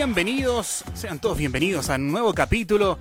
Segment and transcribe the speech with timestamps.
[0.00, 2.98] Bienvenidos, sean todos bienvenidos a un nuevo capítulo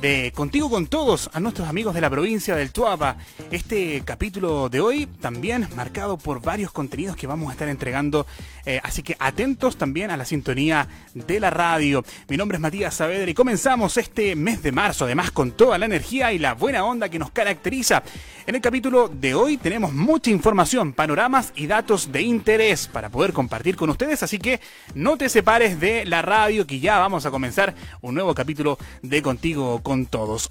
[0.00, 3.16] de Contigo con Todos, a nuestros amigos de la provincia del Tuapa.
[3.50, 8.26] Este capítulo de hoy también marcado por varios contenidos que vamos a estar entregando,
[8.64, 12.02] eh, así que atentos también a la sintonía de la radio.
[12.28, 15.86] Mi nombre es Matías Saavedra y comenzamos este mes de marzo, además con toda la
[15.86, 18.02] energía y la buena onda que nos caracteriza.
[18.46, 23.34] En el capítulo de hoy tenemos mucha información, panoramas y datos de interés para poder
[23.34, 24.60] compartir con ustedes, así que
[24.94, 29.20] no te separes de la radio que ya vamos a comenzar un nuevo capítulo de
[29.20, 29.89] Contigo con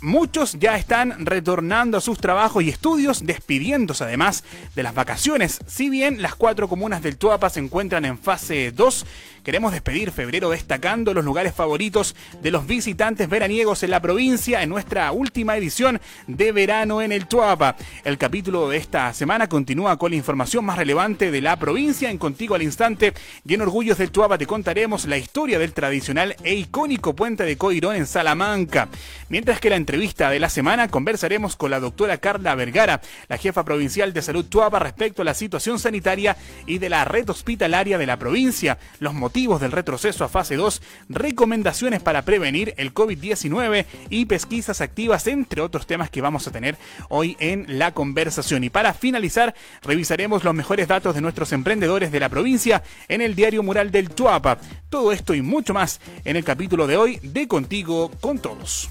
[0.01, 4.43] Muchos ya están retornando a sus trabajos y estudios, despidiéndose además
[4.75, 5.59] de las vacaciones.
[5.65, 9.05] Si bien las cuatro comunas del Tuapa se encuentran en fase 2,
[9.43, 14.69] Queremos despedir febrero destacando los lugares favoritos de los visitantes veraniegos en la provincia en
[14.69, 17.75] nuestra última edición de verano en el Tuapa.
[18.03, 22.17] El capítulo de esta semana continúa con la información más relevante de la provincia en
[22.17, 23.13] Contigo al Instante
[23.45, 27.57] y en Orgullos del Tuapa te contaremos la historia del tradicional e icónico puente de
[27.57, 28.89] Coirón en Salamanca.
[29.29, 33.63] Mientras que la entrevista de la semana conversaremos con la doctora Carla Vergara, la jefa
[33.63, 36.35] provincial de salud Tuapa respecto a la situación sanitaria
[36.65, 40.81] y de la red hospitalaria de la provincia, los motivos del retroceso a fase 2,
[41.09, 46.75] recomendaciones para prevenir el COVID-19 y pesquisas activas, entre otros temas que vamos a tener
[47.09, 48.63] hoy en la conversación.
[48.63, 53.35] Y para finalizar, revisaremos los mejores datos de nuestros emprendedores de la provincia en el
[53.35, 54.57] diario mural del Tuapa.
[54.89, 58.89] Todo esto y mucho más en el capítulo de hoy de Contigo con Todos.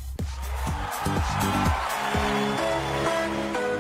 [0.69, 1.98] すごい。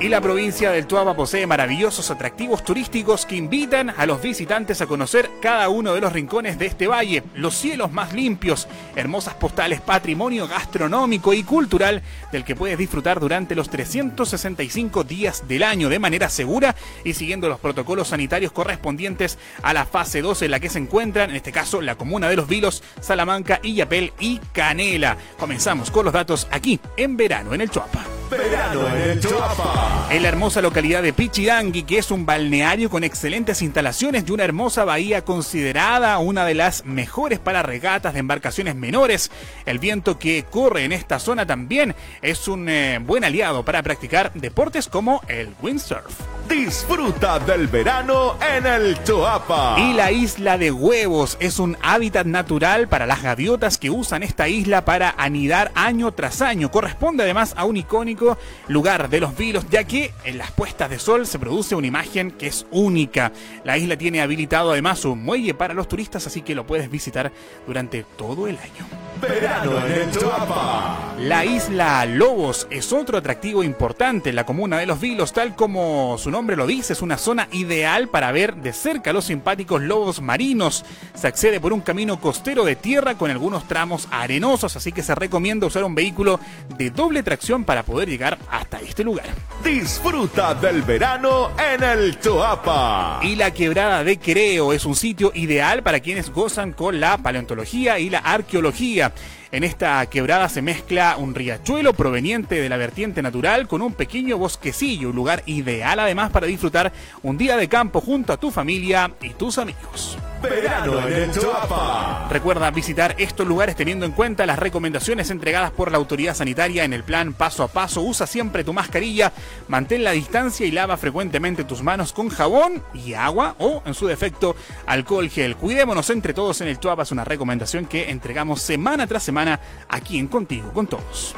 [0.00, 4.86] Y la provincia del Tuapa posee maravillosos atractivos turísticos que invitan a los visitantes a
[4.86, 9.80] conocer cada uno de los rincones de este valle, los cielos más limpios, hermosas postales,
[9.80, 15.98] patrimonio gastronómico y cultural del que puedes disfrutar durante los 365 días del año de
[15.98, 20.70] manera segura y siguiendo los protocolos sanitarios correspondientes a la fase 2 en la que
[20.70, 25.16] se encuentran, en este caso, la comuna de Los Vilos, Salamanca, Illapel y Canela.
[25.40, 28.17] Comenzamos con los datos aquí en verano en el Chuapa.
[28.30, 34.32] En el la hermosa localidad de Pichidangui, que es un balneario con excelentes instalaciones y
[34.32, 39.30] una hermosa bahía considerada una de las mejores para regatas de embarcaciones menores.
[39.64, 44.32] El viento que corre en esta zona también es un eh, buen aliado para practicar
[44.34, 46.37] deportes como el windsurf.
[46.48, 49.76] Disfruta del verano en el Choapa.
[49.78, 54.48] Y la isla de Huevos es un hábitat natural para las gaviotas que usan esta
[54.48, 56.70] isla para anidar año tras año.
[56.70, 60.98] Corresponde además a un icónico lugar de los vilos, ya que en las puestas de
[60.98, 63.30] sol se produce una imagen que es única.
[63.64, 67.30] La isla tiene habilitado además un muelle para los turistas, así que lo puedes visitar
[67.66, 68.86] durante todo el año.
[69.20, 71.07] Verano en el Choapa.
[71.20, 76.16] La isla Lobos es otro atractivo importante en la comuna de Los Vilos, tal como
[76.16, 80.20] su nombre lo dice, es una zona ideal para ver de cerca los simpáticos lobos
[80.20, 80.84] marinos.
[81.16, 85.16] Se accede por un camino costero de tierra con algunos tramos arenosos, así que se
[85.16, 86.38] recomienda usar un vehículo
[86.76, 89.26] de doble tracción para poder llegar hasta este lugar.
[89.64, 93.18] Disfruta del verano en el Choapa.
[93.24, 97.98] Y la quebrada de Quereo es un sitio ideal para quienes gozan con la paleontología
[97.98, 99.12] y la arqueología.
[99.50, 104.36] En esta quebrada se mezcla un riachuelo proveniente de la vertiente natural con un pequeño
[104.36, 106.92] bosquecillo, un lugar ideal además para disfrutar
[107.22, 110.18] un día de campo junto a tu familia y tus amigos.
[110.42, 112.28] En el Choapa.
[112.30, 116.92] Recuerda visitar estos lugares teniendo en cuenta las recomendaciones entregadas por la autoridad sanitaria en
[116.92, 118.02] el plan paso a paso.
[118.02, 119.32] Usa siempre tu mascarilla,
[119.66, 124.06] mantén la distancia y lava frecuentemente tus manos con jabón y agua o, en su
[124.06, 124.54] defecto,
[124.86, 125.56] alcohol gel.
[125.56, 127.02] Cuidémonos entre todos en el Chuapa.
[127.02, 131.34] Es una recomendación que entregamos semana tras semana aquí en Contigo con Todos.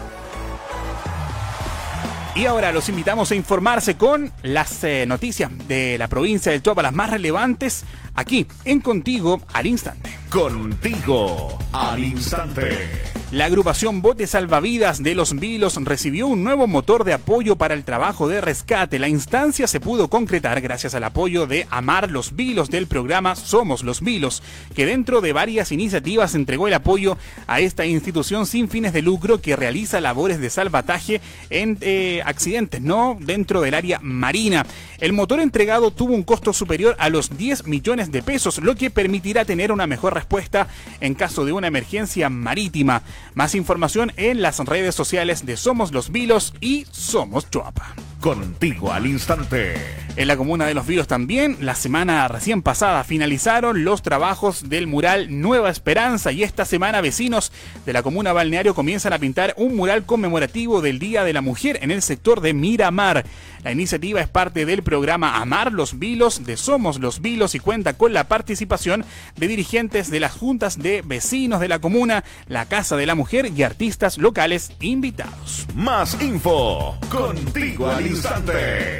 [2.34, 6.82] Y ahora los invitamos a informarse con las eh, noticias de la provincia del Chuapa,
[6.82, 7.84] las más relevantes,
[8.14, 10.16] aquí en Contigo al Instante.
[10.30, 13.09] Contigo al instante.
[13.32, 17.84] La agrupación Bote Salvavidas de Los Vilos recibió un nuevo motor de apoyo para el
[17.84, 18.98] trabajo de rescate.
[18.98, 23.84] La instancia se pudo concretar gracias al apoyo de Amar Los Vilos del programa Somos
[23.84, 24.42] Los Vilos,
[24.74, 27.16] que dentro de varias iniciativas entregó el apoyo
[27.46, 32.80] a esta institución sin fines de lucro que realiza labores de salvataje en eh, accidentes,
[32.80, 34.66] no dentro del área marina.
[34.98, 38.90] El motor entregado tuvo un costo superior a los 10 millones de pesos, lo que
[38.90, 40.66] permitirá tener una mejor respuesta
[41.00, 43.02] en caso de una emergencia marítima.
[43.34, 47.94] Más información en las redes sociales de Somos Los Vilos y Somos Chuapa.
[48.20, 50.00] Contigo al instante.
[50.16, 54.86] En la comuna de Los Vilos también, la semana recién pasada finalizaron los trabajos del
[54.86, 57.52] mural Nueva Esperanza y esta semana vecinos
[57.86, 61.78] de la comuna balneario comienzan a pintar un mural conmemorativo del Día de la Mujer
[61.80, 63.24] en el sector de Miramar.
[63.62, 67.94] La iniciativa es parte del programa Amar los Vilos de Somos los Vilos y cuenta
[67.94, 69.04] con la participación
[69.36, 73.50] de dirigentes de las juntas de vecinos de la comuna, la Casa de la Mujer
[73.54, 75.66] y artistas locales invitados.
[75.74, 78.09] Más info contigo al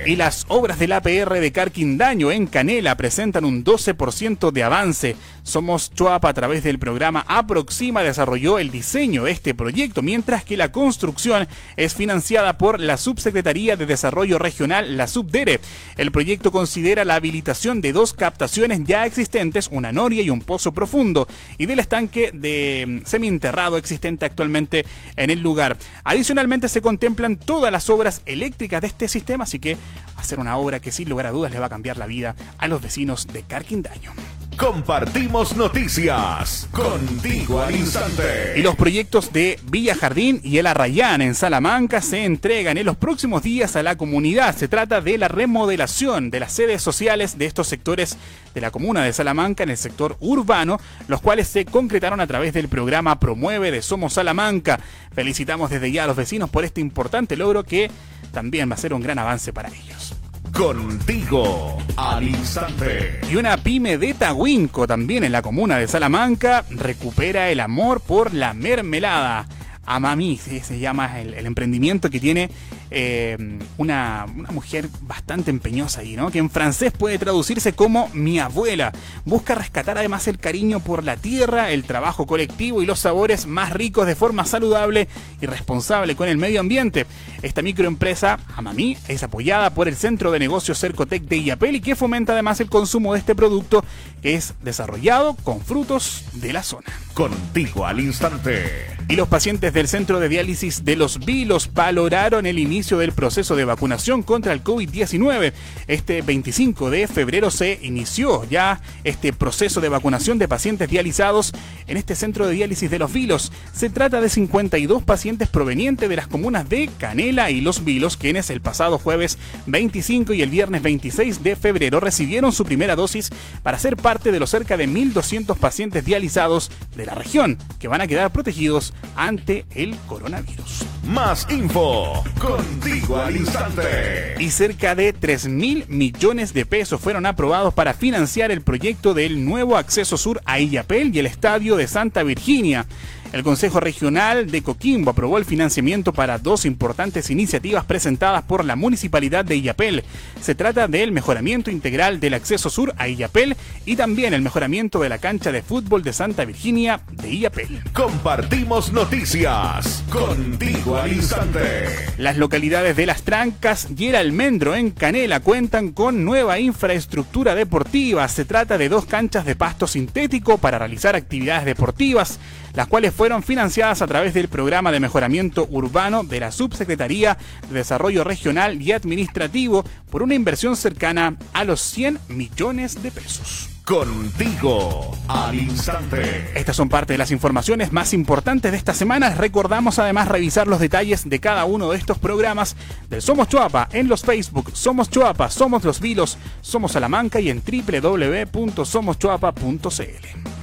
[0.06, 5.16] Y las obras del APR de Carquindaño en Canela presentan un 12% de avance.
[5.42, 10.56] Somos Chuapa a través del programa Aproxima desarrolló el diseño de este proyecto, mientras que
[10.56, 15.60] la construcción es financiada por la Subsecretaría de Desarrollo Regional regional, la Subdere.
[15.96, 20.72] El proyecto considera la habilitación de dos captaciones ya existentes, una noria y un pozo
[20.72, 24.84] profundo, y del estanque de mm, semienterrado existente actualmente
[25.14, 25.76] en el lugar.
[26.02, 29.76] Adicionalmente se contemplan todas las obras eléctricas de este sistema, así que
[30.16, 32.68] hacer una obra que sin lugar a dudas le va a cambiar la vida a
[32.68, 34.12] los vecinos de Carquindaño.
[34.60, 38.52] Compartimos noticias contigo al instante.
[38.56, 42.98] Y los proyectos de Villa Jardín y El Arrayán en Salamanca se entregan en los
[42.98, 44.54] próximos días a la comunidad.
[44.54, 48.18] Se trata de la remodelación de las sedes sociales de estos sectores
[48.52, 52.52] de la comuna de Salamanca en el sector urbano, los cuales se concretaron a través
[52.52, 54.78] del programa Promueve de Somos Salamanca.
[55.14, 57.90] Felicitamos desde ya a los vecinos por este importante logro que
[58.32, 60.14] también va a ser un gran avance para ellos.
[60.52, 63.20] Contigo al instante.
[63.30, 68.34] Y una pyme de Tahuinco, también en la comuna de Salamanca, recupera el amor por
[68.34, 69.46] la mermelada.
[69.86, 72.50] Amami se llama el, emprendimiento que tiene
[72.90, 76.30] eh, una, mujer bastante empeñosa ahí, ¿no?
[76.30, 78.92] Que en francés puede traducirse como mi abuela.
[79.24, 83.72] Busca rescatar además el cariño por la tierra, el trabajo colectivo y los sabores más
[83.72, 85.08] ricos de forma saludable
[85.40, 87.06] y responsable con el medio ambiente.
[87.42, 91.96] Esta microempresa, Amami, es apoyada por el Centro de Negocios Cercotec de Iapel y que
[91.96, 93.84] fomenta además el consumo de este producto
[94.20, 96.88] que es desarrollado con frutos de la zona.
[97.14, 98.86] Contigo al instante.
[99.08, 103.56] Y los pacientes del centro de diálisis de Los Vilos valoraron el inicio del proceso
[103.56, 105.52] de vacunación contra el COVID-19.
[105.86, 111.52] Este 25 de febrero se inició ya este proceso de vacunación de pacientes dializados
[111.86, 113.52] en este centro de diálisis de Los Vilos.
[113.74, 118.48] Se trata de 52 pacientes provenientes de las comunas de Canela y Los Vilos, quienes
[118.48, 123.30] el pasado jueves 25 y el viernes 26 de febrero recibieron su primera dosis
[123.62, 128.00] para ser parte de los cerca de 1.200 pacientes dializados de la región, que van
[128.00, 130.86] a quedar protegidos ante el coronavirus.
[131.04, 132.24] Más info
[132.70, 134.34] contigo al instante.
[134.38, 139.44] Y cerca de 3 mil millones de pesos fueron aprobados para financiar el proyecto del
[139.44, 142.86] nuevo acceso sur a Illapel y el estadio de Santa Virginia.
[143.32, 148.74] El Consejo Regional de Coquimbo aprobó el financiamiento para dos importantes iniciativas presentadas por la
[148.74, 150.02] Municipalidad de Illapel.
[150.40, 153.56] Se trata del mejoramiento integral del acceso sur a Illapel
[153.86, 157.82] y también el mejoramiento de la cancha de fútbol de Santa Virginia de Illapel.
[157.92, 161.86] Compartimos noticias contigo al instante.
[162.18, 168.26] Las localidades de Las Trancas y el Almendro en Canela cuentan con nueva infraestructura deportiva.
[168.26, 172.40] Se trata de dos canchas de pasto sintético para realizar actividades deportivas
[172.74, 177.38] las cuales fueron financiadas a través del programa de mejoramiento urbano de la Subsecretaría
[177.68, 183.68] de Desarrollo Regional y Administrativo por una inversión cercana a los 100 millones de pesos.
[183.84, 186.52] Contigo al instante.
[186.54, 189.34] Estas son parte de las informaciones más importantes de esta semana.
[189.34, 192.76] Recordamos además revisar los detalles de cada uno de estos programas
[193.08, 197.60] del Somos Chuapa en los Facebook Somos Chuapa, Somos Los Vilos, Somos Salamanca y en
[197.64, 200.59] www.somoschuapa.cl.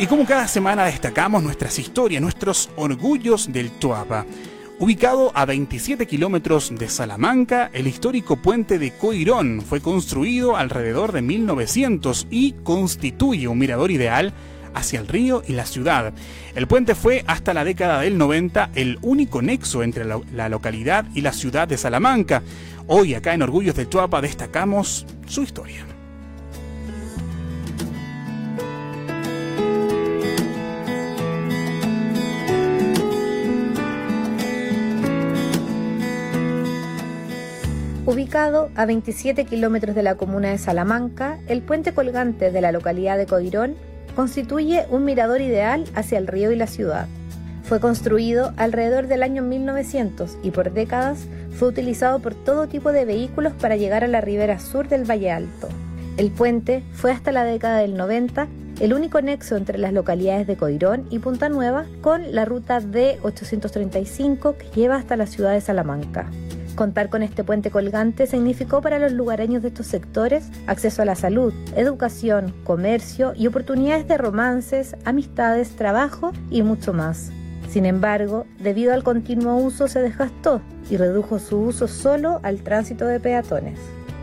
[0.00, 4.26] Y como cada semana destacamos nuestras historias, nuestros orgullos del Tuapa.
[4.78, 11.22] Ubicado a 27 kilómetros de Salamanca, el histórico puente de Coirón fue construido alrededor de
[11.22, 14.32] 1900 y constituye un mirador ideal
[14.72, 16.12] hacia el río y la ciudad.
[16.54, 21.22] El puente fue hasta la década del 90 el único nexo entre la, localidad y
[21.22, 22.44] la ciudad de Salamanca.
[22.86, 25.97] Hoy acá en Orgullos del Tuapa destacamos su historia.
[38.18, 43.16] Ubicado a 27 kilómetros de la comuna de Salamanca, el puente colgante de la localidad
[43.16, 43.76] de Coirón
[44.16, 47.06] constituye un mirador ideal hacia el río y la ciudad.
[47.62, 53.04] Fue construido alrededor del año 1900 y por décadas fue utilizado por todo tipo de
[53.04, 55.68] vehículos para llegar a la ribera sur del Valle Alto.
[56.16, 58.48] El puente fue hasta la década del 90
[58.80, 64.56] el único nexo entre las localidades de Coirón y Punta Nueva con la ruta D835
[64.56, 66.28] que lleva hasta la ciudad de Salamanca.
[66.78, 71.16] Contar con este puente colgante significó para los lugareños de estos sectores acceso a la
[71.16, 77.32] salud, educación, comercio y oportunidades de romances, amistades, trabajo y mucho más.
[77.68, 83.06] Sin embargo, debido al continuo uso se desgastó y redujo su uso solo al tránsito
[83.06, 83.80] de peatones.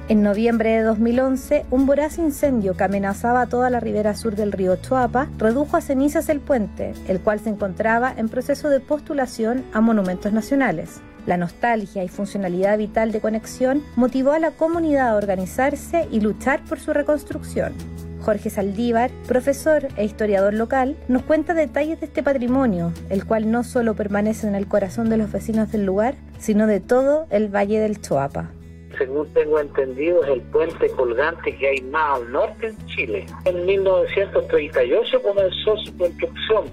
[0.07, 4.77] En noviembre de 2011, un voraz incendio que amenazaba toda la ribera sur del río
[4.77, 9.81] Chuapa redujo a cenizas el puente, el cual se encontraba en proceso de postulación a
[9.81, 11.01] monumentos nacionales.
[11.25, 16.63] La nostalgia y funcionalidad vital de conexión motivó a la comunidad a organizarse y luchar
[16.65, 17.74] por su reconstrucción.
[18.22, 23.63] Jorge Saldívar, profesor e historiador local, nos cuenta detalles de este patrimonio, el cual no
[23.63, 27.79] solo permanece en el corazón de los vecinos del lugar, sino de todo el Valle
[27.79, 28.51] del Choapa
[28.98, 33.25] según tengo entendido, es el puente colgante que hay más al norte en Chile.
[33.46, 36.72] En 1938 comenzó su construcción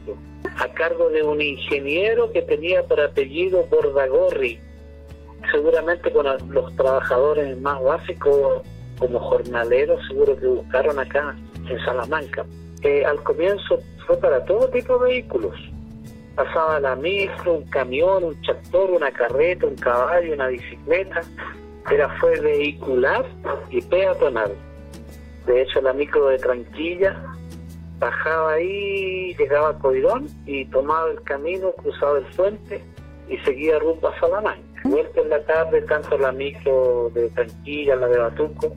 [0.58, 4.60] a cargo de un ingeniero que tenía por apellido Bordagorri,
[5.50, 8.62] seguramente con los trabajadores más básicos
[8.98, 11.36] como jornaleros, seguro que buscaron acá
[11.68, 12.44] en Salamanca.
[12.82, 15.54] Eh, al comienzo fue para todo tipo de vehículos.
[16.34, 21.20] Pasaba la micro, un camión, un tractor, una carreta, un caballo, una bicicleta
[21.90, 23.24] era fue vehicular
[23.70, 24.52] y peatonal.
[25.46, 27.16] De hecho, la micro de Tranquilla
[28.02, 32.82] bajaba ahí, llegaba a Coirón y tomaba el camino, cruzaba el puente
[33.28, 34.82] y seguía rumbo a Salamanca.
[34.84, 38.74] Vuelta en la tarde, tanto la micro de Tranquilla, la de Batuco,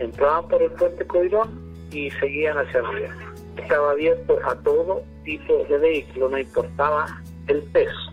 [0.00, 3.14] entraban por el puente Coirón y seguían hacia arriba.
[3.56, 7.06] Estaba abierto a todo tipo de vehículo, no importaba
[7.46, 8.12] el peso.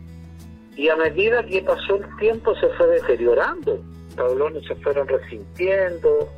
[0.75, 3.81] Y a medida que pasó el tiempo se fue deteriorando
[4.15, 6.29] tablones se fueron resintiendo,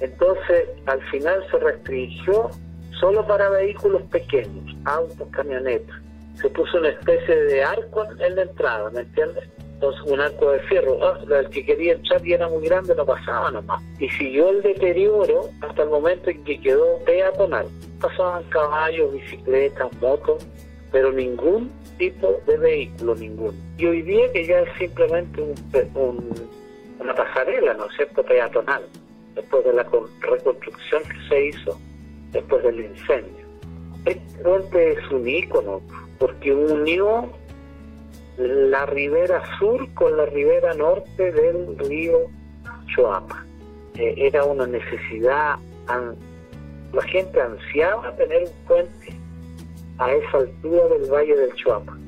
[0.00, 2.50] entonces al final se restringió
[3.00, 5.96] solo para vehículos pequeños, autos, camionetas.
[6.34, 9.44] Se puso una especie de arco en la entrada, ¿me entiendes?
[10.06, 13.50] Un arco de fierro, ah, el que quería entrar y era muy grande no pasaba
[13.52, 13.80] nomás.
[14.00, 17.66] Y siguió el deterioro hasta el momento en que quedó peatonal.
[18.00, 20.44] Pasaban caballos, bicicletas, motos,
[20.90, 23.54] pero ningún tipo de vehículo, ninguno.
[23.76, 25.54] Y hoy día que ya es simplemente un,
[25.94, 26.48] un
[27.00, 28.82] una pasarela, ¿no es cierto?, peatonal,
[29.34, 29.86] después de la
[30.20, 31.78] reconstrucción que se hizo
[32.32, 33.46] después del incendio.
[34.04, 35.80] Este puente es un ícono
[36.18, 37.30] porque unió
[38.38, 42.18] la ribera sur con la ribera norte del río
[42.94, 43.44] Choapa.
[43.94, 45.56] Eh, era una necesidad,
[46.92, 49.12] la gente ansiaba tener un puente
[49.98, 51.98] a esa altura del valle del Choapa,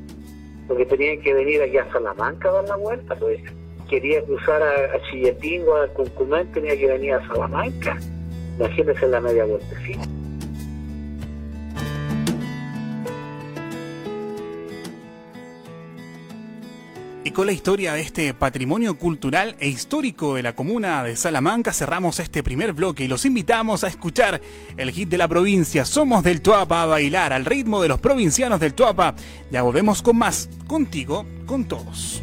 [0.68, 3.40] porque tenían que venir aquí a Salamanca a dar la vuelta, pues
[3.88, 7.98] quería cruzar a, a a Cuncumán, tenía que venir a Salamanca.
[8.60, 10.06] Imagínense la media vueltecita.
[17.24, 21.72] Y con la historia de este patrimonio cultural e histórico de la comuna de Salamanca
[21.72, 24.42] cerramos este primer bloque y los invitamos a escuchar
[24.76, 28.60] el hit de la provincia Somos del Tuapa a bailar al ritmo de los provincianos
[28.60, 29.14] del Tuapa.
[29.50, 32.22] Ya volvemos con más, contigo, con todos.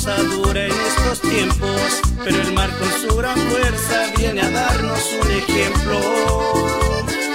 [0.00, 5.00] Cosa dura en estos tiempos, pero el mar con su gran fuerza viene a darnos
[5.22, 6.00] un ejemplo.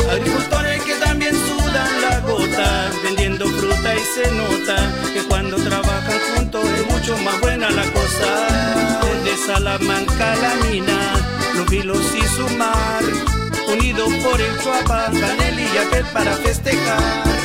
[0.10, 4.78] Agricultores que también sudan la gota, vendiendo fruta y se nota
[5.14, 8.48] que cuando trabajan juntos es mucho más buena la cosa.
[9.04, 11.14] Desde Salamanca la mina,
[11.58, 13.04] los vilos y su mar,
[13.72, 17.45] unidos por el Chuapa, Canel y aquel para festejar.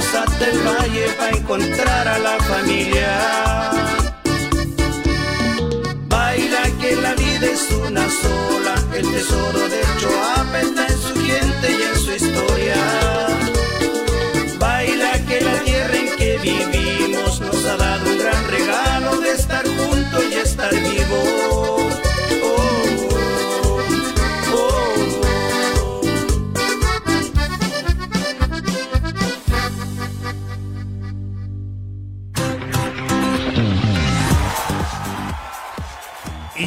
[0.00, 3.70] Bajamos hasta el valle para encontrar a la familia.
[6.08, 9.79] Baila que la vida es una sola, el tesoro de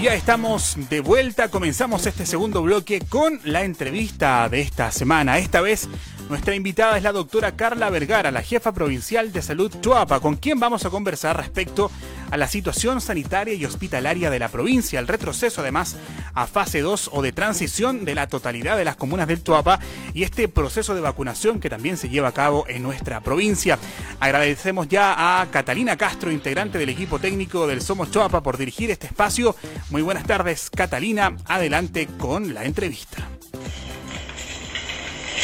[0.04, 1.48] ya estamos de vuelta.
[1.48, 5.38] Comenzamos este segundo bloque con la entrevista de esta semana.
[5.38, 5.88] Esta vez
[6.28, 10.60] nuestra invitada es la doctora Carla Vergara, la jefa provincial de salud Chuapa, con quien
[10.60, 11.90] vamos a conversar respecto
[12.34, 15.98] a la situación sanitaria y hospitalaria de la provincia, el retroceso además
[16.34, 19.80] a fase 2 o de transición de la totalidad de las comunas del Chuapa
[20.16, 23.78] y este proceso de vacunación que también se lleva a cabo en nuestra provincia.
[24.20, 29.06] Agradecemos ya a Catalina Castro, integrante del equipo técnico del Somos Chuapa, por dirigir este
[29.06, 29.56] espacio.
[29.92, 31.36] Muy buenas tardes, Catalina.
[31.46, 33.28] Adelante con la entrevista.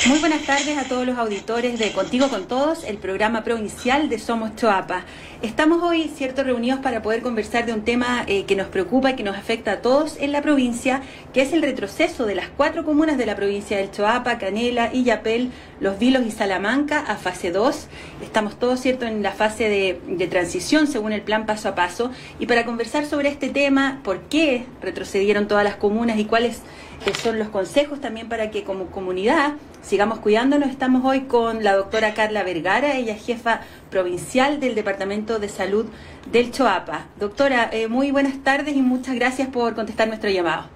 [0.05, 4.17] Muy buenas tardes a todos los auditores de Contigo con Todos, el programa provincial de
[4.17, 5.03] Somos Choapa.
[5.41, 9.15] Estamos hoy, cierto, reunidos para poder conversar de un tema eh, que nos preocupa y
[9.15, 11.01] que nos afecta a todos en la provincia,
[11.33, 15.51] que es el retroceso de las cuatro comunas de la provincia del Choapa, Canela, Illapel,
[15.81, 17.87] Los Vilos y Salamanca a fase 2.
[18.23, 22.09] Estamos todos, cierto, en la fase de, de transición según el plan paso a paso.
[22.39, 26.61] Y para conversar sobre este tema, por qué retrocedieron todas las comunas y cuáles
[27.03, 30.69] que son los consejos también para que como comunidad sigamos cuidándonos.
[30.69, 35.85] Estamos hoy con la doctora Carla Vergara, ella es jefa provincial del Departamento de Salud
[36.31, 37.07] del Choapa.
[37.17, 40.67] Doctora, eh, muy buenas tardes y muchas gracias por contestar nuestro llamado.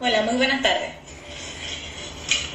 [0.00, 0.90] Hola, muy buenas tardes.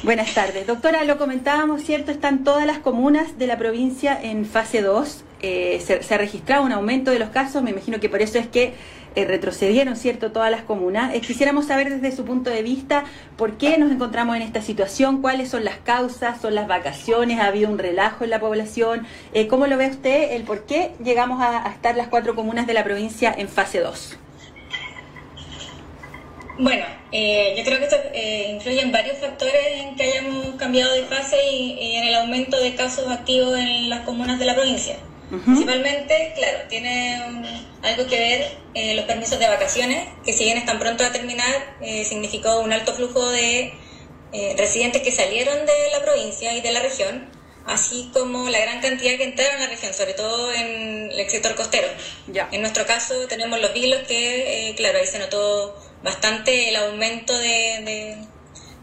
[0.02, 0.66] Buenas tardes.
[0.66, 2.10] Doctora, lo comentábamos, ¿cierto?
[2.10, 5.24] Están todas las comunas de la provincia en fase 2.
[5.42, 8.46] Eh, se ha registrado un aumento de los casos, me imagino que por eso es
[8.46, 8.74] que
[9.14, 11.14] eh, retrocedieron, ¿cierto?, todas las comunas.
[11.14, 13.04] Eh, quisiéramos saber desde su punto de vista
[13.36, 17.46] por qué nos encontramos en esta situación, cuáles son las causas, son las vacaciones, ha
[17.46, 19.06] habido un relajo en la población.
[19.34, 22.74] Eh, ¿Cómo lo ve usted el por qué llegamos a, estar las cuatro comunas de
[22.74, 24.18] la provincia en fase 2?
[26.58, 27.96] Bueno, yo creo que esto
[28.50, 32.74] influye en varios factores en que hayamos cambiado de fase y en el aumento de
[32.74, 34.96] casos activos en las comunas de la provincia.
[35.40, 37.22] Principalmente, claro, tiene
[37.82, 41.76] algo que ver eh, los permisos de vacaciones, que si bien están pronto a terminar,
[41.80, 43.72] eh, significó un alto flujo de
[44.32, 47.30] eh, residentes que salieron de la provincia y de la región,
[47.64, 51.54] así como la gran cantidad que entraron a la región, sobre todo en el sector
[51.54, 51.88] costero.
[52.26, 52.50] Ya.
[52.52, 58.26] En nuestro caso tenemos los vilos que, claro, ahí se notó bastante el aumento de,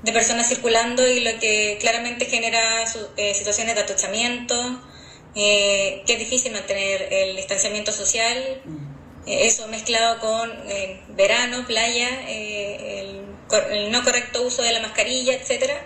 [0.03, 4.81] de, personas circulando y lo que claramente genera situaciones de atochamiento,
[5.39, 8.61] eh, que es difícil mantener el distanciamiento social,
[9.25, 13.21] eh, eso mezclado con eh, verano, playa, el,
[13.89, 15.81] no correcto uso de la mascarilla, etcétera.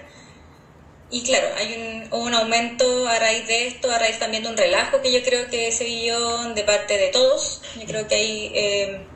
[1.11, 4.57] Y claro, hay un, un aumento a raíz de esto, a raíz también de un
[4.57, 7.61] relajo que yo creo que se vio de parte de todos.
[7.75, 9.07] Yo creo que hay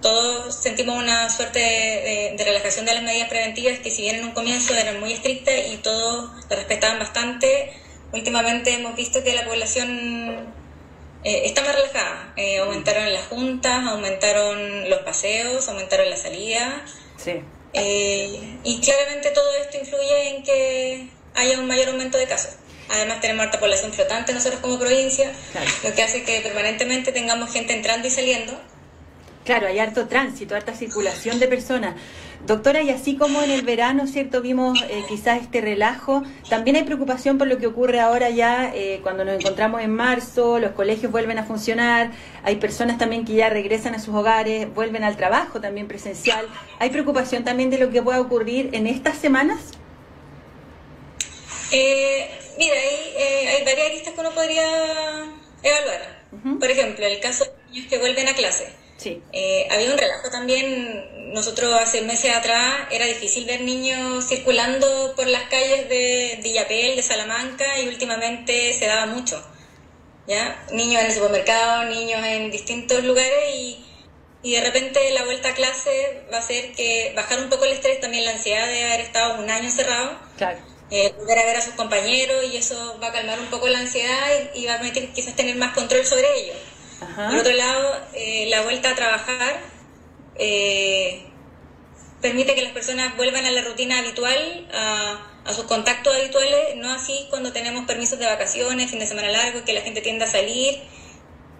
[0.00, 4.24] todos sentimos una suerte de, de, relajación de las medidas preventivas que si bien en
[4.24, 7.72] un comienzo eran muy estrictas y todos lo respetaban bastante,
[8.12, 10.52] últimamente hemos visto que la población
[11.24, 12.32] eh, está más relajada.
[12.36, 16.84] Eh, aumentaron las juntas, aumentaron los paseos, aumentaron la salida.
[17.16, 17.40] Sí.
[17.74, 22.56] Eh, y claramente todo esto influye en que haya un mayor aumento de casos.
[22.90, 25.32] Además tenemos alta población flotante nosotros como provincia,
[25.82, 28.60] lo que hace que permanentemente tengamos gente entrando y saliendo.
[29.44, 31.94] Claro, hay harto tránsito, harta circulación de personas.
[32.46, 34.42] Doctora, y así como en el verano, ¿cierto?
[34.42, 38.98] Vimos eh, quizás este relajo, también hay preocupación por lo que ocurre ahora ya eh,
[39.04, 42.10] cuando nos encontramos en marzo, los colegios vuelven a funcionar,
[42.42, 46.48] hay personas también que ya regresan a sus hogares, vuelven al trabajo también presencial.
[46.80, 49.60] ¿Hay preocupación también de lo que pueda ocurrir en estas semanas?
[51.70, 52.28] Eh,
[52.58, 54.66] mira, hay, hay varias aristas que uno podría
[55.62, 56.58] evaluar.
[56.58, 59.22] Por ejemplo, el caso de niños que vuelven a clase Sí.
[59.32, 65.26] Eh, había un relajo también, nosotros hace meses atrás era difícil ver niños circulando por
[65.26, 69.42] las calles de Villapel, de Salamanca, y últimamente se daba mucho.
[70.26, 70.64] ¿ya?
[70.72, 73.84] Niños en el supermercado, niños en distintos lugares, y,
[74.42, 77.72] y de repente la vuelta a clase va a hacer que bajar un poco el
[77.72, 80.18] estrés, también la ansiedad de haber estado un año encerrado.
[80.36, 80.58] Claro.
[80.90, 83.78] Eh, volver a ver a sus compañeros y eso va a calmar un poco la
[83.78, 86.56] ansiedad y, y va a permitir quizás tener más control sobre ellos.
[87.14, 89.60] Por otro lado, eh, la vuelta a trabajar
[90.36, 91.26] eh,
[92.20, 96.92] permite que las personas vuelvan a la rutina habitual, a, a sus contactos habituales, no
[96.92, 100.28] así cuando tenemos permisos de vacaciones, fin de semana largo, que la gente tiende a
[100.28, 100.80] salir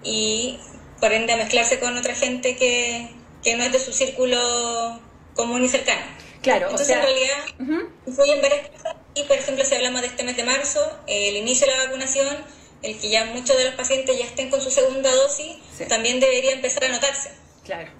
[0.02, 0.59] y
[1.00, 3.11] por ende a mezclarse con otra gente que,
[3.42, 5.00] que no es de su círculo
[5.35, 6.02] común y cercano.
[6.42, 8.96] Claro, Entonces, en realidad, influyen varias cosas.
[9.14, 12.37] Y, por ejemplo, si hablamos de este mes de marzo, el inicio de la vacunación,
[12.83, 15.57] el que ya muchos de los pacientes ya estén con su segunda dosis,
[15.88, 17.31] también debería empezar a notarse.
[17.64, 17.90] Claro.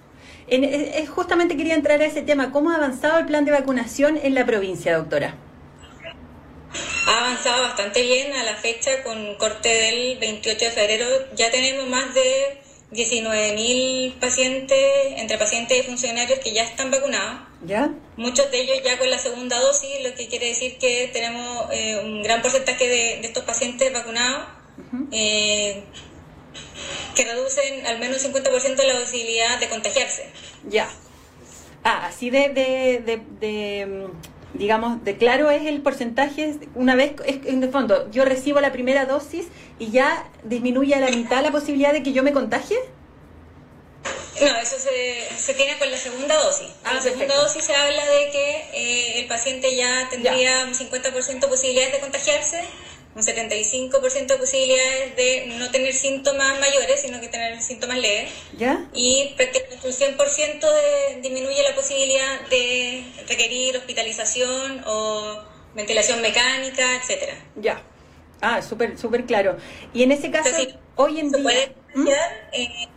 [0.49, 2.51] En, eh, justamente quería entrar a ese tema.
[2.51, 5.37] ¿Cómo ha avanzado el plan de vacunación en la provincia, doctora?
[7.07, 11.07] Ha avanzado bastante bien a la fecha con corte del 28 de febrero.
[11.35, 12.61] Ya tenemos más de
[12.93, 14.79] 19.000 pacientes,
[15.17, 17.41] entre pacientes y funcionarios que ya están vacunados.
[17.65, 17.91] ¿Ya?
[18.17, 22.01] Muchos de ellos ya con la segunda dosis, lo que quiere decir que tenemos eh,
[22.05, 24.47] un gran porcentaje de, estos pacientes vacunados,
[25.11, 25.85] eh,
[27.15, 30.31] que reducen al menos un 50% la posibilidad de contagiarse.
[30.69, 30.89] Ya.
[31.85, 34.07] Ah, así de, de, de,
[34.55, 39.05] digamos, de claro es el porcentaje, una vez, en el fondo, yo recibo la primera
[39.07, 39.47] dosis
[39.79, 42.79] y ya disminuye a la mitad la posibilidad de que yo me contagie.
[44.41, 46.69] No, eso se, se tiene con la segunda dosis.
[46.85, 51.49] Ah, la segunda dosis se habla de que eh, el paciente ya tendría un 50%
[51.49, 52.65] posibilidades de contagiarse,
[53.15, 58.31] un 75% de posibilidades de no tener síntomas mayores, sino que tener síntomas leves.
[58.57, 58.89] ¿Ya?
[58.95, 65.43] Y prácticamente un 100% de, disminuye la posibilidad de requerir hospitalización o
[65.75, 67.35] ventilación mecánica, etcétera.
[67.57, 67.83] Ya.
[68.41, 69.57] Ah, súper súper claro.
[69.95, 70.51] Y en ese caso,
[70.97, 71.43] hoy en día...
[71.43, 72.09] Puede ¿Mm?
[72.53, 72.89] eh,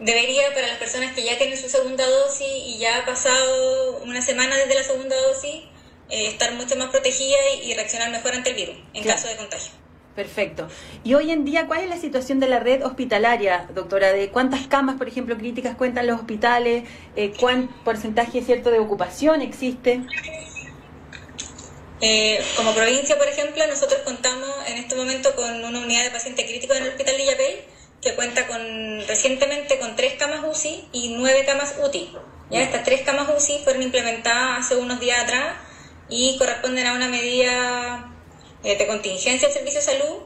[0.00, 4.22] debería para las personas que ya tienen su segunda dosis y ya ha pasado una
[4.22, 5.64] semana desde la segunda dosis,
[6.10, 9.72] eh, estar mucho más protegida y, reaccionar mejor ante el virus en caso de contagio.
[10.14, 10.68] Perfecto.
[11.04, 14.12] Y hoy en día, ¿cuál es la situación de la red hospitalaria, doctora?
[14.12, 16.84] ¿De cuántas camas, por ejemplo, críticas cuentan los hospitales?
[17.16, 20.00] Eh, ¿Cuán porcentaje cierto de ocupación existe?
[22.00, 26.44] Eh, como provincia, por ejemplo, nosotros contamos en este momento con una unidad de paciente
[26.44, 27.60] crítico en el Hospital de Yapel
[28.02, 28.60] que cuenta con
[29.06, 32.12] recientemente con tres camas UCI y nueve camas UTI.
[32.50, 32.62] ¿ya?
[32.62, 35.54] Estas tres camas UCI fueron implementadas hace unos días atrás
[36.10, 38.12] y corresponden a una medida
[38.64, 40.16] eh, de contingencia del servicio de salud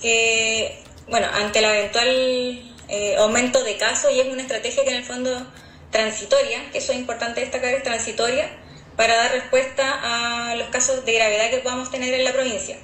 [0.00, 4.96] que, bueno, ante el eventual eh, aumento de casos y es una estrategia que en
[4.96, 5.46] el fondo
[5.90, 8.50] transitoria, que eso es importante destacar, es transitoria,
[8.96, 12.76] para dar respuesta a los casos de gravedad que podamos tener en la provincia.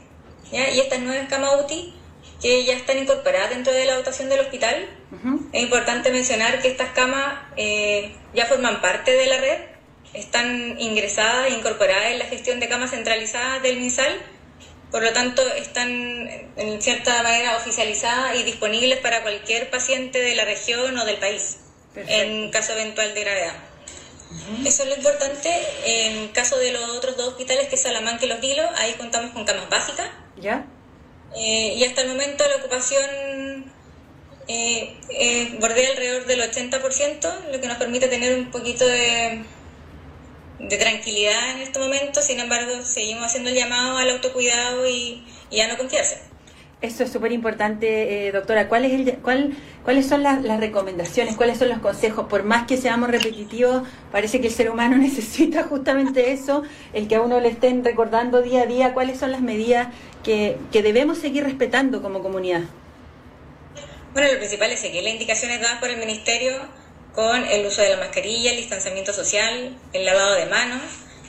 [0.51, 0.71] ¿ya?
[0.71, 1.95] Y estas nueve camas UTI
[2.41, 4.89] que ya están incorporadas dentro de la dotación del hospital.
[5.53, 9.59] Es importante mencionar que estas camas eh, ya forman parte de la red,
[10.15, 14.21] están ingresadas e incorporadas en la gestión de camas centralizadas del MinSal,
[14.91, 15.89] por lo tanto están
[16.57, 21.59] en cierta manera oficializadas y disponibles para cualquier paciente de la región o del país,
[21.95, 23.55] en caso eventual de gravedad.
[24.65, 25.51] Eso es lo importante.
[25.85, 29.33] En caso de los otros dos hospitales, que es Salamanca y Los Vilos, ahí contamos
[29.33, 30.09] con camas básicas.
[30.37, 30.67] ¿Ya?
[31.37, 33.73] Eh, y hasta el momento la ocupación
[34.49, 39.45] eh, eh, bordea alrededor del 80%, lo que nos permite tener un poquito de,
[40.63, 42.23] de tranquilidad en este momento.
[42.23, 46.33] Sin embargo, seguimos haciendo el llamado al autocuidado y, y a no confiarse.
[46.81, 48.69] Eso es súper importante, eh, doctora.
[48.69, 51.37] ¿Cuál es el, cuál, ¿Cuáles son las, las, recomendaciones?
[51.37, 52.27] ¿Cuáles son los consejos?
[52.27, 57.15] Por más que seamos repetitivos, parece que el ser humano necesita justamente eso, el que
[57.15, 59.89] a uno le estén recordando día a día cuáles son las medidas
[60.25, 62.63] que, que debemos seguir respetando como comunidad.
[64.13, 66.53] Bueno, lo principal es seguir las indicaciones dadas por el Ministerio
[67.15, 70.81] con el uso de la mascarilla, el distanciamiento social, el lavado de manos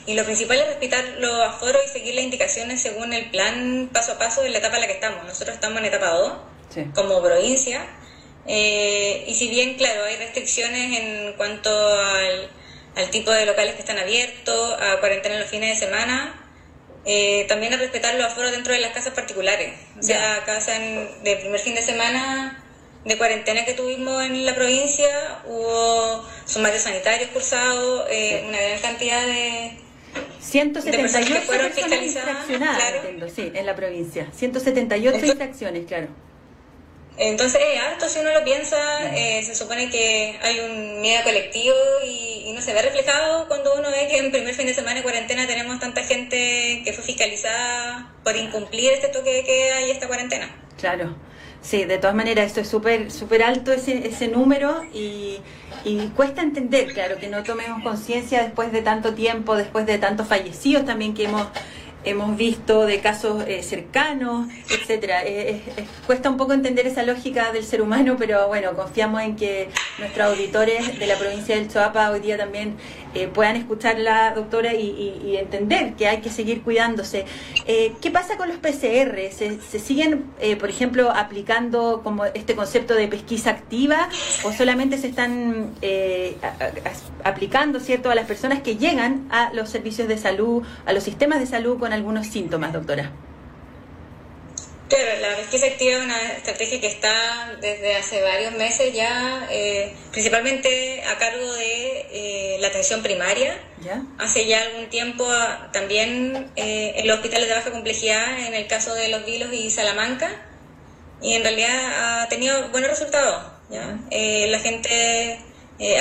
[0.06, 4.13] y lo principal es respetar los aforos y seguir las indicaciones según el plan paso
[4.13, 5.24] a paso de la etapa en la que estamos.
[5.24, 6.34] Nosotros estamos en etapa 2,
[6.93, 7.86] como provincia.
[8.46, 12.50] Eh, y si bien, claro, hay restricciones en cuanto al,
[13.12, 16.39] tipo de locales que están abiertos, a cuarentena en los fines de semana,
[17.06, 19.74] eh, también a respetar los aforos dentro de las casas particulares.
[19.98, 22.62] O sea, casa de primer fin de semana
[23.05, 29.25] de cuarentena que tuvimos en la provincia, hubo sumarios sanitarios cursados, eh, una gran cantidad
[29.25, 29.77] de,
[30.39, 34.27] 178 personas infraccionadas, sí, en la provincia.
[34.33, 36.07] 178 infracciones, claro.
[37.17, 38.77] Entonces es alto si uno lo piensa,
[39.15, 43.89] eh, se supone que hay un miedo colectivo y, no se ve reflejado cuando uno
[43.89, 48.13] ve que en primer fin de semana de cuarentena tenemos tanta gente que fue fiscalizada
[48.23, 50.55] por incumplir este toque de queda y esta cuarentena.
[50.77, 51.15] Claro.
[51.63, 55.38] Sí, de todas maneras, esto es súper súper alto ese, ese número y,
[55.86, 60.28] y cuesta entender, claro, que no tomemos conciencia después de tanto tiempo, después de tantos
[60.28, 61.47] fallecidos también que hemos
[62.06, 65.23] hemos visto de casos eh, cercanos, etcétera.
[65.23, 65.62] Eh,
[66.06, 70.28] cuesta un poco entender esa lógica del ser humano, pero bueno, confiamos en que nuestros
[70.28, 72.76] auditores de la provincia del Choapa hoy día también
[73.13, 77.26] eh, puedan escuchar la doctora y, entender que hay que seguir cuidándose.
[77.65, 79.32] Eh, ¿Qué pasa con los PCR?
[79.32, 84.10] ¿Se, siguen, eh, por ejemplo, aplicando como este concepto de pesquisa activa
[84.43, 85.73] o solamente se están
[87.23, 91.39] aplicando cierto a las personas que llegan a los servicios de salud, a los sistemas
[91.39, 93.12] de salud con algunos síntomas, doctora?
[94.93, 99.91] Claro, la pesquisa activa es una estrategia que está desde hace varios meses ya, eh,
[100.12, 103.60] principalmente a cargo de eh, la atención primaria.
[104.19, 108.67] Hace ya algún tiempo ah, también eh, en los hospitales de baja complejidad, en el
[108.67, 110.29] caso de Los Vilos y Salamanca,
[111.23, 113.45] y en realidad ha tenido buenos resultados.
[113.71, 115.39] la gente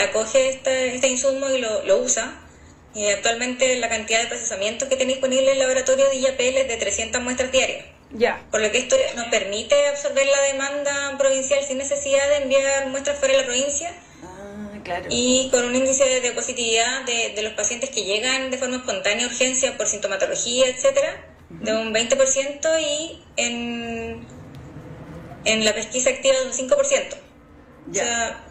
[0.07, 2.43] acoge este, este, insumo y lo, lo usa.
[3.17, 7.23] actualmente la cantidad de procesamiento que tiene disponible el laboratorio de IAPL es de 300
[7.23, 7.92] muestras diarias.
[8.15, 8.45] Ya.
[8.51, 13.19] Por lo que esto nos permite absorber la demanda provincial sin necesidad de enviar muestras
[13.19, 13.95] fuera de la provincia.
[14.23, 15.07] Ah, claro.
[15.09, 19.77] Y con un índice de positividad de, los pacientes que llegan de forma espontánea urgencia
[19.77, 24.27] por sintomatología, etcétera, de un 20% y en,
[25.45, 27.15] en la pesquisa activa de un 5%.
[27.91, 28.45] O sea,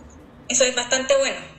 [0.50, 1.52] eso es bastante bueno.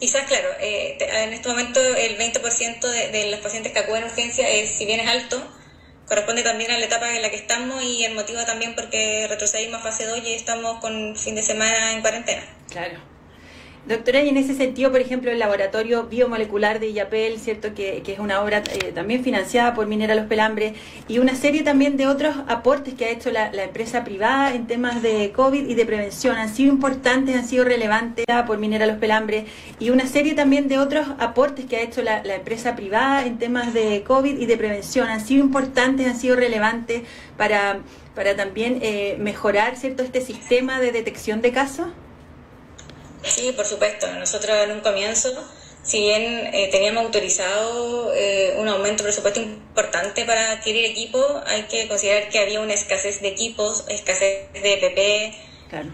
[0.00, 4.06] Quizás, claro, eh, en este momento el 20% de, de los pacientes que acuden a
[4.06, 5.42] urgencia, es, si bien es alto,
[6.06, 9.80] corresponde también a la etapa en la que estamos y el motivo también porque retrocedimos
[9.80, 12.42] a fase 2 y estamos con fin de semana en cuarentena.
[12.70, 13.13] Claro.
[13.86, 17.74] Doctora, y en ese sentido, por ejemplo, el laboratorio biomolecular de IAPEL, ¿cierto?
[17.74, 20.72] Que, es una obra eh, también financiada por Minera Los Pelambres,
[21.06, 25.02] y una serie también de otros aportes que ha hecho la, empresa privada en temas
[25.02, 29.44] de COVID y de prevención, han sido importantes, han sido relevantes por Minera Los Pelambres,
[29.78, 33.74] y una serie también de otros aportes que ha hecho la, empresa privada en temas
[33.74, 37.02] de COVID y de prevención, han sido importantes, han sido relevantes
[37.36, 37.80] para,
[38.14, 41.88] para también eh, mejorar, ¿cierto?, este sistema de detección de casos.
[43.24, 44.06] Sí, por supuesto.
[44.12, 45.32] Nosotros en un comienzo,
[45.82, 51.62] si bien eh, teníamos autorizado eh, un aumento de presupuesto importante para adquirir equipo, hay
[51.62, 55.34] que considerar que había una escasez de equipos, escasez de PP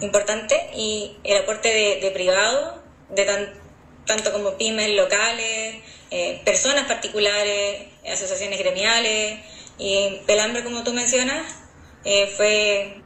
[0.00, 1.68] importante y el aporte
[2.02, 3.24] de, privado, de
[4.04, 5.76] tanto como pymes locales,
[6.10, 9.38] eh, personas particulares, asociaciones gremiales
[9.78, 11.46] y Pelambre, como tú mencionas,
[12.36, 13.00] fue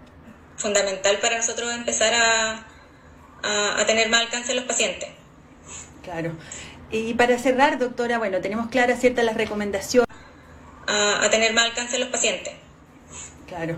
[0.57, 2.74] fundamental para nosotros empezar a
[3.45, 5.09] a, tener más alcance en los pacientes.
[6.03, 6.33] Claro.
[6.91, 10.09] Y para cerrar, doctora, bueno, tenemos claras ciertas las recomendaciones.
[10.87, 12.55] A, a, tener más alcance en los pacientes.
[13.47, 13.77] Claro.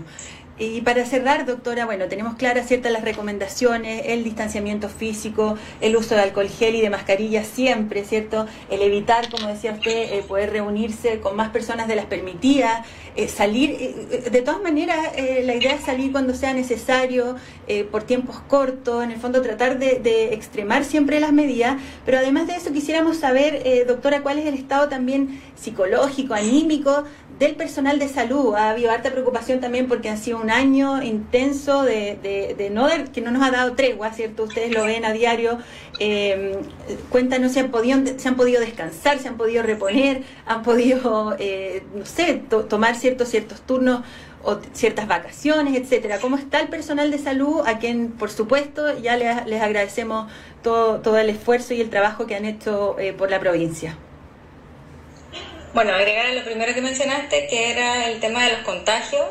[0.59, 6.15] Y para cerrar, doctora, bueno, tenemos claras ciertas las recomendaciones, el distanciamiento físico, el uso
[6.15, 8.47] de alcohol gel y de mascarilla siempre, ¿cierto?
[8.71, 13.27] El evitar, como decía usted, eh, poder reunirse con más personas de las permitidas, eh,
[13.27, 14.97] salir, eh, de todas maneras,
[15.43, 17.35] la idea es salir cuando sea necesario,
[17.91, 22.47] por tiempos cortos, en el fondo tratar de, de, extremar siempre las medidas, pero además
[22.47, 27.03] de eso quisiéramos saber, doctora, cuál es el estado también psicológico, anímico
[27.39, 28.55] del personal de salud.
[28.55, 32.17] Ha habido harta preocupación también porque ha sido un año intenso de,
[32.57, 34.43] de, no que no nos ha dado tregua, ¿cierto?
[34.43, 35.59] Ustedes lo ven a diario.
[35.99, 36.59] Eh,
[37.09, 41.83] cuéntanos si han podido, se han podido descansar, se han podido reponer, han podido, eh,
[41.93, 44.01] no sé, tomar ciertos, ciertos turnos
[44.43, 46.19] o ciertas vacaciones, etcétera.
[46.19, 47.61] ¿Cómo está el personal de salud?
[47.65, 50.31] A quien, por supuesto, ya les, les agradecemos
[50.63, 53.97] todo, todo el esfuerzo y el trabajo que han hecho eh, por la provincia.
[55.73, 59.25] Bueno, agregar a lo primero que mencionaste, que era el tema de los contagios,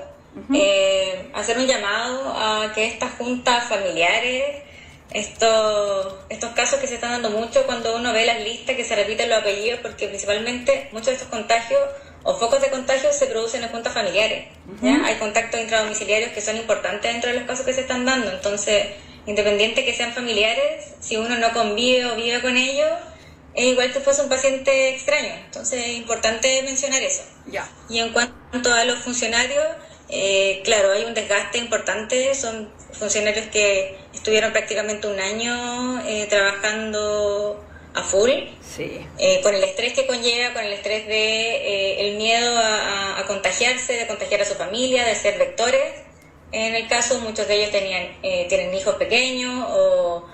[0.53, 4.63] eh, hacer un llamado a que estas juntas familiares,
[5.11, 8.95] estos, estos casos que se están dando mucho cuando uno ve las listas que se
[8.95, 11.81] repiten los apellidos, porque principalmente muchos de estos contagios
[12.23, 14.47] o focos de contagio se producen en juntas familiares.
[14.83, 18.89] Hay contactos intradomiciliarios que son importantes dentro de los casos que se están dando, entonces,
[19.27, 22.91] independiente que sean familiares, si uno no convive o vive con ellos,
[23.57, 25.33] es igual que fuese un paciente extraño.
[25.47, 27.23] Entonces es importante mencionar eso.
[27.47, 27.69] Ya.
[27.89, 29.65] Y en cuanto a los funcionarios,
[30.11, 32.35] eh, claro, hay un desgaste importante.
[32.35, 37.65] Son funcionarios que estuvieron prácticamente un año eh, trabajando
[37.95, 39.01] a full, sí.
[39.17, 43.95] Eh, con el estrés que conlleva, con el estrés de el miedo a, a, contagiarse,
[43.95, 45.95] de contagiar a su familia, de ser vectores.
[46.53, 50.27] En el caso, muchos de ellos tenían, tienen hijos pequeños o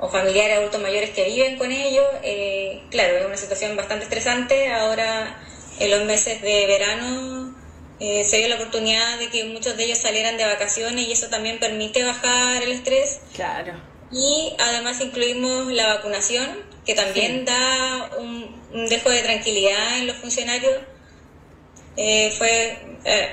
[0.00, 2.06] o familiares adultos mayores que viven con ellos.
[2.22, 4.72] Eh, claro, es una situación bastante estresante.
[4.72, 5.40] Ahora,
[5.78, 7.54] en los meses de verano,
[8.00, 11.28] eh, se dio la oportunidad de que muchos de ellos salieran de vacaciones y eso
[11.28, 13.20] también permite bajar el estrés.
[13.34, 13.74] Claro.
[14.12, 20.74] Y además incluimos la vacunación, que también da un, dejo de tranquilidad en los funcionarios.
[21.96, 22.78] Eh, fue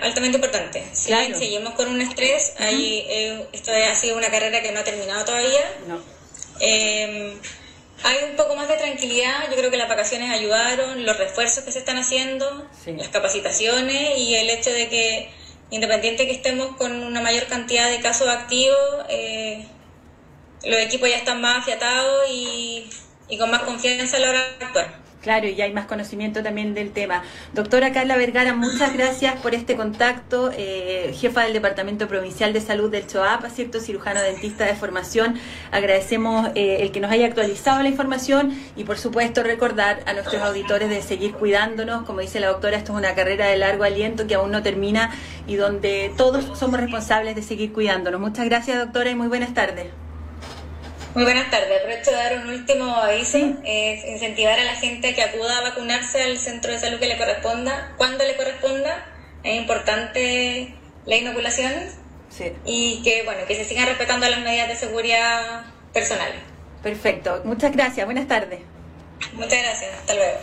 [0.01, 0.84] altamente importante.
[0.93, 3.06] Si seguimos con un estrés, ahí,
[3.54, 5.62] esto ha sido una carrera que no ha terminado todavía.
[5.88, 6.14] No
[6.60, 7.39] Em,
[8.04, 9.50] hay un poco más de tranquilidad.
[9.50, 14.36] Yo creo que las vacaciones ayudaron, los refuerzos que se están haciendo, las capacitaciones y
[14.36, 15.30] el hecho de que,
[15.72, 18.78] independiente que estemos con una mayor cantidad de casos activos,
[19.10, 19.65] eh,
[20.63, 22.89] los equipos ya están más afiatados y,
[23.28, 25.05] y con más confianza a la hora de actuar.
[25.25, 27.23] Claro, y hay más conocimiento también del tema.
[27.51, 32.91] Doctora Carla Vergara, muchas gracias por este contacto, eh, jefa del Departamento Provincial de Salud
[32.91, 33.79] del CHOAPA, ¿cierto?
[33.79, 35.39] Cirujano dentista de formación.
[35.71, 40.43] Agradecemos eh, el que nos haya actualizado la información y, por supuesto, recordar a nuestros
[40.43, 42.03] auditores de seguir cuidándonos.
[42.03, 45.09] Como dice la doctora, esto es una carrera de largo aliento que aún no termina
[45.47, 48.21] y donde todos somos responsables de seguir cuidándonos.
[48.21, 50.05] Muchas gracias, doctora, y muy buenas tardes.
[51.15, 51.80] Muy buenas tardes.
[51.80, 53.38] Aprovecho de dar un último aviso.
[53.63, 57.08] Es incentivar a la gente a que acuda a vacunarse al centro de salud que
[57.08, 59.06] le corresponda, cuando le corresponda.
[59.41, 60.75] Es importante
[61.06, 61.71] la inoculación
[62.30, 62.51] sí.
[62.65, 66.41] y que, bueno, que se sigan respetando las medidas de seguridad personales.
[66.84, 67.41] Perfecto.
[67.45, 68.06] Muchas gracias.
[68.06, 68.60] Buenas tardes.
[69.36, 69.91] Muchas gracias.
[69.97, 70.39] Hasta luego.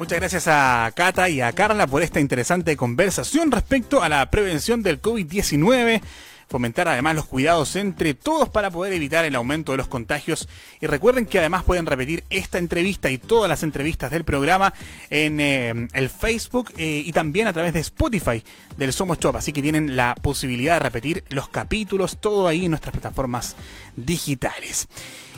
[0.00, 4.82] Muchas gracias a Cata y a Carla por esta interesante conversación respecto a la prevención
[4.82, 6.02] del COVID-19
[6.48, 10.48] fomentar además los cuidados entre todos para poder evitar el aumento de los contagios.
[10.80, 14.74] Y recuerden que además pueden repetir esta entrevista y todas las entrevistas del programa
[15.10, 18.42] en eh, el Facebook eh, y también a través de Spotify
[18.76, 19.36] del Somos Chop.
[19.36, 23.56] Así que tienen la posibilidad de repetir los capítulos, todo ahí en nuestras plataformas
[23.96, 24.88] digitales.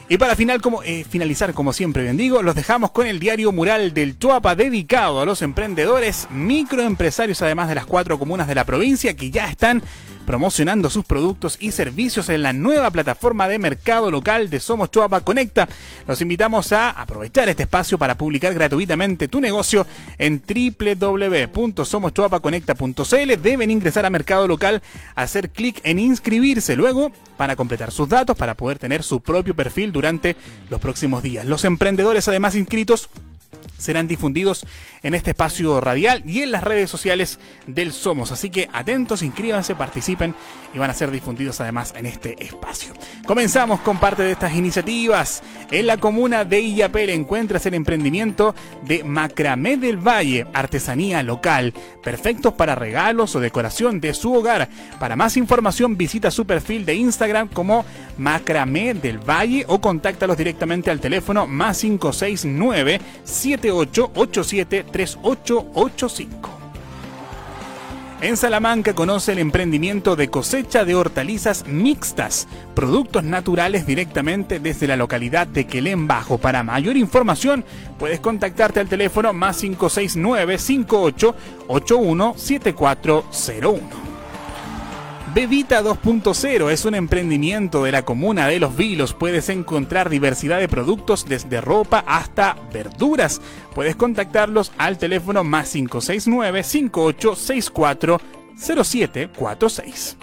[0.09, 3.51] Y para final, como, eh, finalizar, como siempre bien digo, los dejamos con el diario
[3.51, 8.65] mural del Chuapa dedicado a los emprendedores, microempresarios, además de las cuatro comunas de la
[8.65, 9.83] provincia que ya están
[10.27, 15.21] promocionando sus productos y servicios en la nueva plataforma de mercado local de Somos Chuapa
[15.21, 15.67] Conecta.
[16.07, 19.87] Los invitamos a aprovechar este espacio para publicar gratuitamente tu negocio
[20.19, 23.43] en www.somoschuapaconecta.cl.
[23.43, 24.83] Deben ingresar a mercado local,
[25.15, 29.93] hacer clic en inscribirse luego para completar sus datos para poder tener su propio perfil
[29.93, 30.37] durante
[30.69, 31.45] los próximos días.
[31.47, 33.09] Los emprendedores además inscritos
[33.79, 34.67] serán difundidos
[35.03, 38.33] en este espacio radial y en las redes sociales del Somos.
[38.33, 40.35] Así que atentos, inscríbanse, participen
[40.75, 42.93] y van a ser difundidos además en este espacio.
[43.27, 45.43] Comenzamos con parte de estas iniciativas.
[45.71, 52.55] En la comuna de Illapel encuentras el emprendimiento de Macramé del Valle, artesanía local, perfectos
[52.55, 54.69] para regalos o decoración de su hogar.
[54.99, 57.85] Para más información visita su perfil de Instagram como
[58.19, 66.51] Macramé del Valle o contáctalos directamente al teléfono más 569 7887 3885.
[68.23, 74.97] En Salamanca conoce el emprendimiento de cosecha de hortalizas mixtas, productos naturales directamente desde la
[74.97, 76.39] localidad de Quelén Bajo.
[76.39, 77.63] Para mayor información
[77.99, 84.06] puedes contactarte al teléfono más 569 5881 7401.
[85.37, 89.13] Bebita 2.0 es un emprendimiento de la comuna de Los Vilos.
[89.13, 93.43] Puedes encontrar diversidad de productos desde ropa hasta verduras.
[93.75, 98.19] Puedes contactarlos al teléfono más 569 5864
[98.57, 100.17] 0746.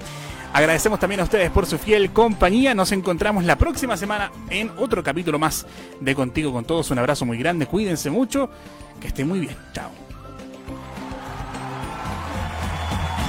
[0.54, 2.74] Agradecemos también a ustedes por su fiel compañía.
[2.74, 5.66] Nos encontramos la próxima semana en otro capítulo más
[6.00, 6.92] de Contigo con Todos.
[6.92, 8.48] Un abrazo muy grande, cuídense mucho,
[9.00, 9.56] que esté muy bien.
[9.72, 10.03] Chao.